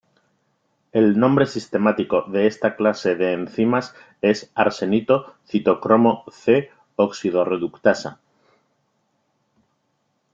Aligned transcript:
El 0.93 1.19
nombre 1.19 1.45
sistemático 1.45 2.23
de 2.23 2.47
esta 2.47 2.75
clase 2.75 3.13
de 3.13 3.33
enzimas 3.33 3.93
es 4.23 4.51
"arsenito:citocromo 4.55 6.23
c 6.31 6.71
oxidorreductasa". 6.95 8.19